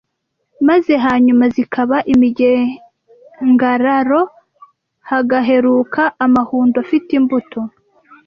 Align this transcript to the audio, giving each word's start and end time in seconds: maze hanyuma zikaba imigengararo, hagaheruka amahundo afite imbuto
maze 0.67 0.93
hanyuma 1.05 1.43
zikaba 1.55 1.97
imigengararo, 2.13 4.21
hagaheruka 5.09 6.01
amahundo 6.25 6.75
afite 6.85 7.09
imbuto 7.19 7.59